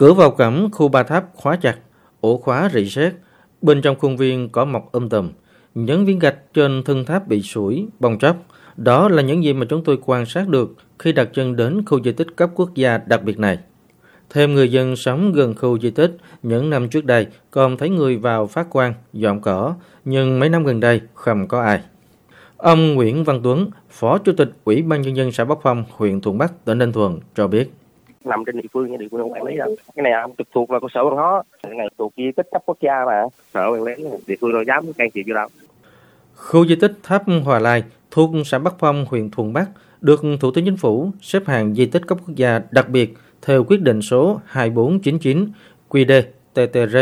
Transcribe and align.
Cửa 0.00 0.12
vào 0.12 0.30
cổng 0.30 0.68
khu 0.72 0.88
ba 0.88 1.02
tháp 1.02 1.24
khóa 1.34 1.56
chặt, 1.56 1.78
ổ 2.20 2.36
khóa 2.36 2.70
rỉ 2.74 2.86
sét. 2.90 3.14
Bên 3.62 3.82
trong 3.82 3.96
khuôn 3.98 4.16
viên 4.16 4.48
có 4.48 4.64
mọc 4.64 4.92
um 4.92 5.02
âm 5.02 5.08
tầm, 5.08 5.30
Những 5.74 6.06
viên 6.06 6.18
gạch 6.18 6.36
trên 6.54 6.82
thân 6.82 7.04
tháp 7.04 7.28
bị 7.28 7.42
sủi, 7.42 7.86
bong 7.98 8.18
chóc. 8.18 8.36
Đó 8.76 9.08
là 9.08 9.22
những 9.22 9.44
gì 9.44 9.52
mà 9.52 9.66
chúng 9.68 9.84
tôi 9.84 9.98
quan 10.06 10.26
sát 10.26 10.48
được 10.48 10.74
khi 10.98 11.12
đặt 11.12 11.28
chân 11.34 11.56
đến 11.56 11.84
khu 11.84 12.02
di 12.02 12.12
tích 12.12 12.36
cấp 12.36 12.50
quốc 12.54 12.74
gia 12.74 12.98
đặc 12.98 13.22
biệt 13.24 13.38
này. 13.38 13.58
Thêm 14.30 14.54
người 14.54 14.72
dân 14.72 14.96
sống 14.96 15.32
gần 15.32 15.54
khu 15.54 15.78
di 15.78 15.90
tích, 15.90 16.16
những 16.42 16.70
năm 16.70 16.88
trước 16.88 17.04
đây 17.04 17.26
còn 17.50 17.76
thấy 17.76 17.88
người 17.88 18.16
vào 18.16 18.46
phát 18.46 18.66
quan, 18.70 18.94
dọn 19.12 19.40
cỏ, 19.40 19.74
nhưng 20.04 20.38
mấy 20.38 20.48
năm 20.48 20.64
gần 20.64 20.80
đây 20.80 21.00
không 21.14 21.48
có 21.48 21.62
ai. 21.62 21.80
Ông 22.56 22.94
Nguyễn 22.94 23.24
Văn 23.24 23.40
Tuấn, 23.44 23.70
Phó 23.90 24.18
Chủ 24.18 24.32
tịch 24.32 24.50
Ủy 24.64 24.82
ban 24.82 25.02
Nhân 25.02 25.16
dân 25.16 25.32
xã 25.32 25.44
Bắc 25.44 25.58
Phong, 25.62 25.84
huyện 25.96 26.20
Thuận 26.20 26.38
Bắc, 26.38 26.64
tỉnh 26.64 26.78
Ninh 26.78 26.92
Thuận 26.92 27.20
cho 27.34 27.48
biết 27.48 27.70
nằm 28.24 28.44
trên 28.46 28.56
địa 28.56 28.68
phương 28.72 28.98
địa 28.98 29.08
phương 29.10 29.32
quản 29.32 29.42
lý 29.42 29.56
đâu 29.56 29.76
cái 29.96 30.02
này 30.02 30.12
trực 30.38 30.48
thuộc 30.54 30.70
là 30.70 30.80
cơ 30.80 30.86
sở 30.94 31.04
văn 31.04 31.14
hóa. 31.14 31.42
Cái 31.62 31.74
này 31.74 31.88
thuộc 31.98 32.12
di 32.16 32.32
tích 32.36 32.46
cấp 32.50 32.62
quốc 32.66 32.76
gia 32.80 33.04
mà. 33.06 33.22
Sở 33.54 33.70
quản 33.70 33.82
lý 33.82 33.92
địa 34.26 34.34
phương 34.40 34.52
đâu 34.52 34.62
dám 34.62 34.92
can 34.92 35.08
thiệp 35.14 35.22
vô 35.28 35.34
đâu. 35.34 35.48
Khu 36.34 36.66
di 36.66 36.76
tích 36.76 36.92
tháp 37.02 37.22
Hòa 37.44 37.58
Lai 37.58 37.82
thuộc 38.10 38.30
xã 38.44 38.58
Bắc 38.58 38.74
Phong 38.78 39.06
huyện 39.08 39.30
Thuận 39.30 39.52
Bắc 39.52 39.66
được 40.00 40.20
Thủ 40.40 40.50
tướng 40.50 40.64
Chính 40.64 40.76
phủ 40.76 41.10
xếp 41.20 41.42
hạng 41.46 41.74
di 41.74 41.86
tích 41.86 42.02
cấp 42.06 42.18
quốc 42.26 42.34
gia 42.36 42.60
đặc 42.70 42.88
biệt 42.88 43.14
theo 43.42 43.64
quyết 43.64 43.80
định 43.80 44.02
số 44.02 44.40
2499 44.44 45.52
QD 45.88 46.22
TTR 46.54 46.96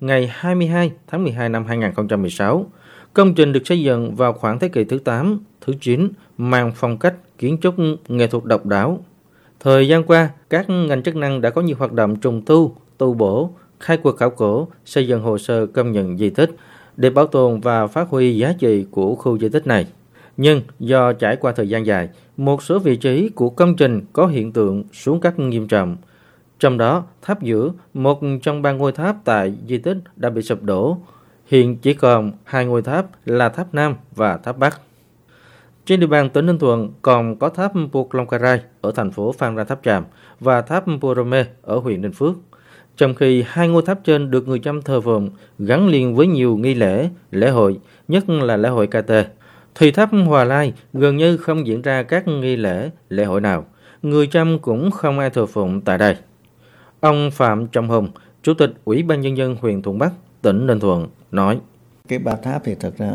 ngày 0.00 0.30
22 0.32 0.92
tháng 1.06 1.22
12 1.22 1.48
năm 1.48 1.64
2016. 1.66 2.66
Công 3.14 3.34
trình 3.34 3.52
được 3.52 3.66
xây 3.66 3.80
dựng 3.80 4.14
vào 4.14 4.32
khoảng 4.32 4.58
thế 4.58 4.68
kỷ 4.68 4.84
thứ 4.84 4.98
8, 4.98 5.40
thứ 5.60 5.72
9, 5.80 6.08
mang 6.38 6.72
phong 6.74 6.98
cách 6.98 7.14
kiến 7.38 7.58
trúc 7.62 7.74
nghệ 8.08 8.26
thuật 8.26 8.44
độc 8.44 8.66
đáo, 8.66 9.04
Thời 9.64 9.88
gian 9.88 10.04
qua, 10.04 10.30
các 10.50 10.70
ngành 10.70 11.02
chức 11.02 11.16
năng 11.16 11.40
đã 11.40 11.50
có 11.50 11.60
nhiều 11.60 11.76
hoạt 11.78 11.92
động 11.92 12.16
trùng 12.16 12.42
tu, 12.46 12.76
tu 12.98 13.14
bổ, 13.14 13.50
khai 13.80 13.96
quật 13.96 14.16
khảo 14.16 14.30
cổ, 14.30 14.68
xây 14.84 15.08
dựng 15.08 15.22
hồ 15.22 15.38
sơ 15.38 15.66
công 15.66 15.92
nhận 15.92 16.18
di 16.18 16.30
tích 16.30 16.50
để 16.96 17.10
bảo 17.10 17.26
tồn 17.26 17.60
và 17.60 17.86
phát 17.86 18.08
huy 18.08 18.38
giá 18.38 18.54
trị 18.58 18.86
của 18.90 19.14
khu 19.14 19.38
di 19.38 19.48
tích 19.48 19.66
này. 19.66 19.86
Nhưng 20.36 20.62
do 20.78 21.12
trải 21.12 21.36
qua 21.36 21.52
thời 21.52 21.68
gian 21.68 21.86
dài, 21.86 22.08
một 22.36 22.62
số 22.62 22.78
vị 22.78 22.96
trí 22.96 23.28
của 23.28 23.50
công 23.50 23.76
trình 23.76 24.00
có 24.12 24.26
hiện 24.26 24.52
tượng 24.52 24.84
xuống 24.92 25.20
cấp 25.20 25.38
nghiêm 25.38 25.68
trọng. 25.68 25.96
Trong 26.58 26.78
đó, 26.78 27.04
tháp 27.22 27.42
giữa, 27.42 27.72
một 27.94 28.20
trong 28.42 28.62
ba 28.62 28.72
ngôi 28.72 28.92
tháp 28.92 29.16
tại 29.24 29.54
di 29.68 29.78
tích 29.78 29.98
đã 30.16 30.30
bị 30.30 30.42
sụp 30.42 30.62
đổ. 30.62 30.98
Hiện 31.46 31.76
chỉ 31.76 31.94
còn 31.94 32.32
hai 32.44 32.64
ngôi 32.64 32.82
tháp 32.82 33.06
là 33.26 33.48
tháp 33.48 33.74
Nam 33.74 33.94
và 34.16 34.36
tháp 34.36 34.58
Bắc. 34.58 34.80
Trên 35.86 36.00
địa 36.00 36.06
bàn 36.06 36.30
tỉnh 36.30 36.46
Ninh 36.46 36.58
Thuận 36.58 36.92
còn 37.02 37.36
có 37.36 37.48
tháp 37.48 37.72
Buộc 37.92 38.14
Long 38.14 38.26
Carai 38.26 38.60
ở 38.80 38.92
thành 38.92 39.10
phố 39.10 39.32
Phan 39.32 39.56
Rang 39.56 39.66
Tháp 39.66 39.80
Tràm 39.82 40.04
và 40.40 40.62
tháp 40.62 40.84
Purome 41.00 41.44
ở 41.62 41.78
huyện 41.78 42.02
Ninh 42.02 42.12
Phước. 42.12 42.34
Trong 42.96 43.14
khi 43.14 43.44
hai 43.46 43.68
ngôi 43.68 43.82
tháp 43.82 44.04
trên 44.04 44.30
được 44.30 44.48
người 44.48 44.58
chăm 44.58 44.82
thờ 44.82 45.00
phượng 45.00 45.30
gắn 45.58 45.88
liền 45.88 46.14
với 46.14 46.26
nhiều 46.26 46.56
nghi 46.56 46.74
lễ, 46.74 47.08
lễ 47.30 47.50
hội, 47.50 47.78
nhất 48.08 48.28
là 48.28 48.56
lễ 48.56 48.68
hội 48.68 48.86
KT, 48.86 49.12
thì 49.74 49.90
tháp 49.90 50.10
Hòa 50.26 50.44
Lai 50.44 50.72
gần 50.92 51.16
như 51.16 51.36
không 51.36 51.66
diễn 51.66 51.82
ra 51.82 52.02
các 52.02 52.28
nghi 52.28 52.56
lễ, 52.56 52.90
lễ 53.08 53.24
hội 53.24 53.40
nào. 53.40 53.66
Người 54.02 54.26
chăm 54.26 54.58
cũng 54.58 54.90
không 54.90 55.18
ai 55.18 55.30
thờ 55.30 55.46
phụng 55.46 55.80
tại 55.80 55.98
đây. 55.98 56.16
Ông 57.00 57.30
Phạm 57.30 57.66
Trọng 57.66 57.88
Hùng, 57.88 58.08
Chủ 58.42 58.54
tịch 58.54 58.70
Ủy 58.84 59.02
ban 59.02 59.20
Nhân 59.20 59.36
dân 59.36 59.56
huyện 59.60 59.82
Thuận 59.82 59.98
Bắc, 59.98 60.12
tỉnh 60.42 60.66
Ninh 60.66 60.80
Thuận, 60.80 61.06
nói 61.30 61.60
cái 62.12 62.18
ba 62.18 62.36
tháp 62.36 62.64
thì 62.64 62.74
thật 62.74 62.98
ra 62.98 63.12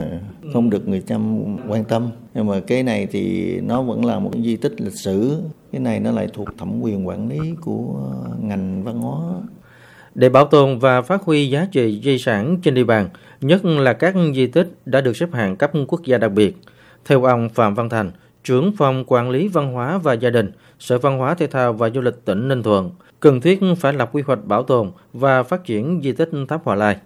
không 0.53 0.69
được 0.69 0.87
người 0.87 1.01
chăm 1.07 1.55
quan 1.67 1.85
tâm 1.85 2.09
nhưng 2.33 2.47
mà 2.47 2.59
cái 2.67 2.83
này 2.83 3.07
thì 3.11 3.55
nó 3.61 3.81
vẫn 3.81 4.05
là 4.05 4.19
một 4.19 4.31
di 4.43 4.55
tích 4.55 4.81
lịch 4.81 4.99
sử 4.99 5.41
cái 5.71 5.81
này 5.81 5.99
nó 5.99 6.11
lại 6.11 6.27
thuộc 6.33 6.47
thẩm 6.57 6.81
quyền 6.81 7.07
quản 7.07 7.29
lý 7.29 7.39
của 7.61 8.11
ngành 8.41 8.83
văn 8.83 8.99
hóa 8.99 9.21
để 10.17 10.29
bảo 10.29 10.45
tồn 10.45 10.79
và 10.79 11.01
phát 11.01 11.23
huy 11.23 11.49
giá 11.49 11.67
trị 11.71 12.01
di 12.03 12.17
sản 12.17 12.57
trên 12.63 12.73
địa 12.73 12.83
bàn, 12.83 13.09
nhất 13.41 13.65
là 13.65 13.93
các 13.93 14.15
di 14.35 14.47
tích 14.47 14.69
đã 14.85 15.01
được 15.01 15.17
xếp 15.17 15.29
hạng 15.33 15.55
cấp 15.55 15.71
quốc 15.87 16.01
gia 16.05 16.17
đặc 16.17 16.31
biệt. 16.31 16.57
Theo 17.05 17.23
ông 17.23 17.49
Phạm 17.49 17.73
Văn 17.73 17.89
Thành, 17.89 18.11
trưởng 18.43 18.71
phòng 18.77 19.03
quản 19.07 19.29
lý 19.29 19.47
văn 19.47 19.73
hóa 19.73 19.97
và 19.97 20.13
gia 20.13 20.29
đình, 20.29 20.51
Sở 20.79 20.97
Văn 20.97 21.17
hóa 21.17 21.35
Thể 21.35 21.47
thao 21.47 21.73
và 21.73 21.89
Du 21.89 22.01
lịch 22.01 22.25
tỉnh 22.25 22.47
Ninh 22.47 22.63
Thuận, 22.63 22.91
cần 23.19 23.41
thiết 23.41 23.59
phải 23.79 23.93
lập 23.93 24.09
quy 24.11 24.21
hoạch 24.21 24.45
bảo 24.45 24.63
tồn 24.63 24.91
và 25.13 25.43
phát 25.43 25.63
triển 25.65 26.01
di 26.03 26.11
tích 26.11 26.29
Tháp 26.47 26.63
Hòa 26.63 26.75
Lai. 26.75 26.97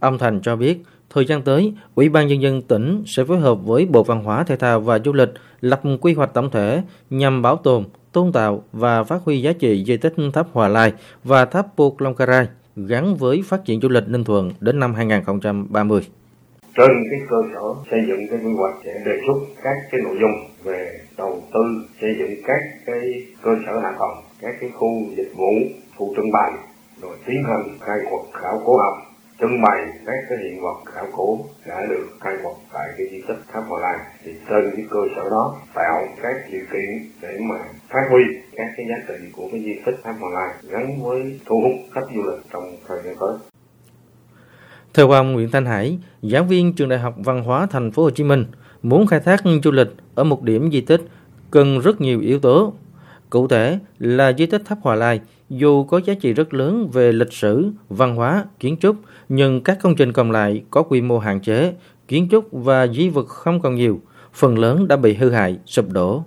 Ông 0.00 0.18
Thành 0.18 0.40
cho 0.42 0.56
biết, 0.56 0.82
Thời 1.10 1.26
gian 1.26 1.42
tới, 1.42 1.72
Ủy 1.94 2.08
ban 2.08 2.26
Nhân 2.28 2.42
dân 2.42 2.62
tỉnh 2.62 3.02
sẽ 3.06 3.24
phối 3.24 3.38
hợp 3.38 3.54
với 3.54 3.86
Bộ 3.86 4.02
Văn 4.02 4.24
hóa 4.24 4.44
Thể 4.44 4.56
thao 4.56 4.80
và 4.80 4.98
Du 4.98 5.12
lịch 5.12 5.30
lập 5.60 5.80
quy 6.00 6.14
hoạch 6.14 6.34
tổng 6.34 6.50
thể 6.50 6.82
nhằm 7.10 7.42
bảo 7.42 7.56
tồn, 7.56 7.84
tôn 8.12 8.32
tạo 8.32 8.62
và 8.72 9.04
phát 9.04 9.22
huy 9.24 9.42
giá 9.42 9.52
trị 9.52 9.84
di 9.86 9.96
tích 9.96 10.14
tháp 10.32 10.46
Hòa 10.52 10.68
Lai 10.68 10.92
và 11.24 11.44
tháp 11.44 11.76
Buộc 11.76 12.02
Long 12.02 12.14
Carai 12.14 12.46
gắn 12.76 13.16
với 13.16 13.42
phát 13.46 13.64
triển 13.64 13.80
du 13.80 13.88
lịch 13.88 14.08
Ninh 14.08 14.24
Thuận 14.24 14.50
đến 14.60 14.78
năm 14.78 14.94
2030. 14.94 16.00
Trên 16.76 16.90
cái 17.10 17.20
cơ 17.30 17.36
sở 17.54 17.60
xây 17.90 18.00
dựng 18.08 18.28
cái 18.30 18.38
quy 18.44 18.52
hoạch 18.56 18.74
sẽ 18.84 18.92
đề 19.06 19.12
xuất 19.26 19.38
các 19.62 19.76
cái 19.90 20.00
nội 20.04 20.16
dung 20.20 20.64
về 20.64 21.00
đầu 21.18 21.42
tư 21.54 21.60
xây 22.00 22.10
dựng 22.18 22.30
các 22.46 22.60
cái 22.86 23.26
cơ 23.42 23.50
sở 23.66 23.78
hạ 23.78 23.92
tầng, 23.98 24.24
các 24.40 24.54
cái 24.60 24.70
khu 24.74 25.02
dịch 25.16 25.32
vụ, 25.36 25.52
khu 25.96 26.14
trưng 26.16 26.32
bày, 26.32 26.52
rồi 27.02 27.16
tiến 27.26 27.44
hành 27.44 27.78
khai 27.80 27.98
quật 28.10 28.42
khảo 28.42 28.62
cổ 28.64 28.76
học 28.76 29.07
trưng 29.40 29.62
bày 29.62 29.80
các 30.06 30.14
cái 30.28 30.38
hiện 30.42 30.62
vật 30.62 30.76
khảo 30.86 31.06
cổ 31.12 31.38
đã 31.66 31.86
được 31.90 32.06
khai 32.20 32.34
quật 32.42 32.56
tại 32.72 32.88
cái 32.98 33.06
di 33.10 33.22
tích 33.28 33.38
tháp 33.52 33.64
Hòa 33.68 33.80
Lan 33.80 34.00
thì 34.24 34.32
trên 34.48 34.70
cái 34.76 34.86
cơ 34.90 35.00
sở 35.16 35.30
đó 35.30 35.56
tạo 35.74 36.06
các 36.22 36.36
điều 36.52 36.64
kiện 36.72 37.10
để 37.22 37.38
mà 37.40 37.56
phát 37.88 38.06
huy 38.10 38.22
các 38.56 38.66
cái 38.76 38.86
giá 38.88 38.96
trị 39.08 39.14
của 39.32 39.48
cái 39.52 39.60
di 39.60 39.74
tích 39.86 39.94
tháp 40.04 40.14
Hòa 40.20 40.30
Lan 40.30 40.56
gắn 40.70 41.02
với 41.02 41.40
thu 41.46 41.60
hút 41.60 41.72
khách 41.94 42.06
du 42.14 42.22
lịch 42.22 42.40
trong 42.52 42.76
thời 42.88 42.98
gian 43.04 43.14
tới. 43.20 43.34
Theo 44.94 45.10
ông 45.10 45.32
Nguyễn 45.32 45.50
Thanh 45.50 45.66
Hải, 45.66 45.98
giảng 46.22 46.48
viên 46.48 46.72
trường 46.72 46.88
Đại 46.88 46.98
học 46.98 47.14
Văn 47.16 47.44
hóa 47.44 47.66
Thành 47.70 47.92
phố 47.92 48.02
Hồ 48.02 48.10
Chí 48.10 48.24
Minh, 48.24 48.44
muốn 48.82 49.06
khai 49.06 49.20
thác 49.20 49.40
du 49.64 49.70
lịch 49.70 49.88
ở 50.14 50.24
một 50.24 50.42
điểm 50.42 50.70
di 50.72 50.80
tích 50.80 51.00
cần 51.50 51.80
rất 51.80 52.00
nhiều 52.00 52.20
yếu 52.20 52.40
tố. 52.40 52.72
Cụ 53.30 53.48
thể 53.48 53.78
là 53.98 54.32
di 54.32 54.46
tích 54.46 54.62
Tháp 54.64 54.78
Hòa 54.82 54.94
Lai 54.94 55.20
dù 55.50 55.84
có 55.84 56.00
giá 56.04 56.14
trị 56.14 56.32
rất 56.32 56.54
lớn 56.54 56.90
về 56.92 57.12
lịch 57.12 57.32
sử, 57.32 57.70
văn 57.88 58.16
hóa, 58.16 58.44
kiến 58.60 58.76
trúc, 58.80 58.96
nhưng 59.28 59.60
các 59.60 59.78
công 59.82 59.96
trình 59.96 60.12
còn 60.12 60.30
lại 60.30 60.62
có 60.70 60.82
quy 60.82 61.00
mô 61.00 61.18
hạn 61.18 61.40
chế, 61.40 61.74
kiến 62.08 62.28
trúc 62.30 62.48
và 62.52 62.86
di 62.86 63.08
vật 63.08 63.26
không 63.28 63.60
còn 63.60 63.74
nhiều, 63.74 64.00
phần 64.34 64.58
lớn 64.58 64.88
đã 64.88 64.96
bị 64.96 65.14
hư 65.14 65.30
hại, 65.30 65.58
sụp 65.66 65.92
đổ. 65.92 66.24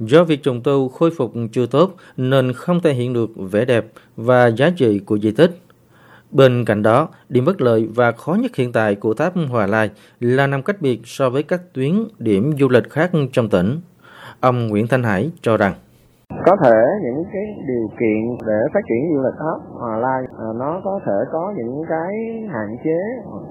Do 0.00 0.24
việc 0.24 0.42
trùng 0.42 0.60
tu 0.62 0.88
khôi 0.88 1.10
phục 1.10 1.32
chưa 1.52 1.66
tốt 1.66 1.96
nên 2.16 2.52
không 2.52 2.80
thể 2.80 2.92
hiện 2.92 3.12
được 3.12 3.30
vẻ 3.36 3.64
đẹp 3.64 3.86
và 4.16 4.46
giá 4.46 4.70
trị 4.70 4.98
của 4.98 5.18
di 5.18 5.30
tích. 5.30 5.60
Bên 6.30 6.64
cạnh 6.64 6.82
đó, 6.82 7.08
điểm 7.28 7.44
bất 7.44 7.60
lợi 7.60 7.88
và 7.94 8.12
khó 8.12 8.34
nhất 8.34 8.56
hiện 8.56 8.72
tại 8.72 8.94
của 8.94 9.14
tháp 9.14 9.34
Hòa 9.48 9.66
Lai 9.66 9.90
là 10.20 10.46
nằm 10.46 10.62
cách 10.62 10.80
biệt 10.80 11.00
so 11.04 11.30
với 11.30 11.42
các 11.42 11.72
tuyến 11.72 12.04
điểm 12.18 12.52
du 12.60 12.68
lịch 12.68 12.90
khác 12.90 13.10
trong 13.32 13.48
tỉnh. 13.48 13.80
Ông 14.40 14.68
Nguyễn 14.68 14.86
Thanh 14.86 15.02
Hải 15.02 15.30
cho 15.42 15.56
rằng 15.56 15.74
có 16.46 16.56
thể 16.64 16.78
những 17.02 17.24
cái 17.32 17.44
điều 17.66 17.88
kiện 17.88 18.46
để 18.46 18.60
phát 18.74 18.80
triển 18.88 19.14
du 19.14 19.22
lịch 19.22 19.34
tháp 19.38 19.80
Hòa 19.80 19.96
Lai 19.96 20.22
à, 20.38 20.46
nó 20.56 20.80
có 20.84 21.00
thể 21.06 21.18
có 21.32 21.52
những 21.56 21.82
cái 21.88 22.12
hạn 22.52 22.76
chế 22.84 22.98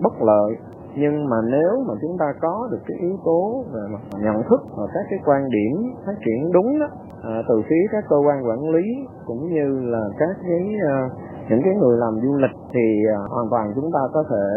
bất 0.03 0.13
lợi. 0.21 0.55
Nhưng 0.95 1.29
mà 1.29 1.37
nếu 1.43 1.83
mà 1.87 1.93
chúng 2.01 2.17
ta 2.17 2.25
có 2.41 2.67
được 2.71 2.79
cái 2.87 2.97
yếu 3.01 3.17
tố 3.25 3.63
về 3.73 3.81
mặt 3.93 4.19
nhận 4.23 4.43
thức 4.49 4.61
và 4.77 4.83
các 4.93 5.05
cái 5.09 5.19
quan 5.25 5.49
điểm 5.49 5.93
phát 6.05 6.15
triển 6.25 6.51
đúng 6.51 6.79
đó 6.79 6.87
à, 7.23 7.41
từ 7.49 7.61
phía 7.69 7.83
các 7.91 8.03
cơ 8.09 8.15
quan 8.27 8.47
quản 8.47 8.69
lý 8.69 8.85
cũng 9.25 9.53
như 9.53 9.79
là 9.91 10.03
các 10.19 10.37
cái 10.47 10.63
à, 10.87 11.09
những 11.49 11.61
cái 11.63 11.73
người 11.75 11.97
làm 11.97 12.13
du 12.23 12.37
lịch 12.37 12.55
thì 12.73 13.05
à, 13.15 13.19
hoàn 13.29 13.49
toàn 13.51 13.71
chúng 13.75 13.91
ta 13.93 13.99
có 14.13 14.23
thể 14.29 14.47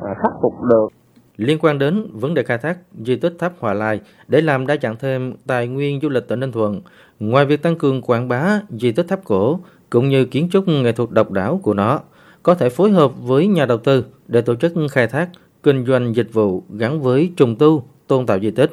à, 0.00 0.14
khắc 0.14 0.32
phục 0.42 0.52
được. 0.70 0.88
Liên 1.38 1.58
quan 1.60 1.78
đến 1.78 2.06
vấn 2.12 2.34
đề 2.34 2.42
khai 2.42 2.58
thác 2.58 2.78
di 3.04 3.16
tích 3.16 3.34
tháp 3.38 3.52
Hòa 3.58 3.74
Lai 3.74 4.00
để 4.28 4.40
làm 4.40 4.66
đa 4.66 4.76
dạng 4.82 4.96
thêm 4.96 5.34
tài 5.46 5.68
nguyên 5.68 6.00
du 6.02 6.08
lịch 6.08 6.28
tỉnh 6.28 6.40
Ninh 6.40 6.52
Thuận, 6.52 6.80
ngoài 7.20 7.46
việc 7.46 7.62
tăng 7.62 7.76
cường 7.76 8.02
quảng 8.02 8.28
bá 8.28 8.60
di 8.70 8.92
tích 8.92 9.08
tháp 9.08 9.24
cổ 9.24 9.60
cũng 9.90 10.08
như 10.08 10.24
kiến 10.24 10.48
trúc 10.52 10.68
nghệ 10.68 10.92
thuật 10.92 11.10
độc 11.10 11.30
đáo 11.30 11.60
của 11.62 11.74
nó, 11.74 12.00
có 12.42 12.54
thể 12.54 12.68
phối 12.68 12.90
hợp 12.90 13.12
với 13.22 13.46
nhà 13.46 13.66
đầu 13.66 13.78
tư 13.78 14.04
để 14.28 14.40
tổ 14.40 14.54
chức 14.54 14.72
khai 14.90 15.06
thác, 15.06 15.28
kinh 15.62 15.86
doanh 15.86 16.16
dịch 16.16 16.32
vụ 16.32 16.62
gắn 16.70 17.00
với 17.00 17.32
trùng 17.36 17.56
tu, 17.56 17.84
tôn 18.06 18.26
tạo 18.26 18.40
di 18.40 18.50
tích. 18.50 18.70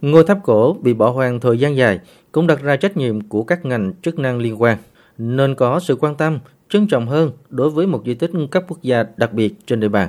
Ngôi 0.00 0.24
tháp 0.24 0.38
cổ 0.44 0.76
bị 0.82 0.94
bỏ 0.94 1.10
hoang 1.10 1.40
thời 1.40 1.58
gian 1.58 1.76
dài 1.76 2.00
cũng 2.32 2.46
đặt 2.46 2.62
ra 2.62 2.76
trách 2.76 2.96
nhiệm 2.96 3.20
của 3.20 3.42
các 3.42 3.64
ngành 3.64 3.92
chức 4.02 4.18
năng 4.18 4.38
liên 4.38 4.62
quan, 4.62 4.78
nên 5.18 5.54
có 5.54 5.80
sự 5.80 5.96
quan 5.96 6.14
tâm, 6.14 6.38
trân 6.68 6.86
trọng 6.86 7.06
hơn 7.06 7.30
đối 7.50 7.70
với 7.70 7.86
một 7.86 8.02
di 8.06 8.14
tích 8.14 8.30
cấp 8.50 8.64
quốc 8.68 8.82
gia 8.82 9.04
đặc 9.16 9.32
biệt 9.32 9.54
trên 9.66 9.80
địa 9.80 9.88
bàn. 9.88 10.08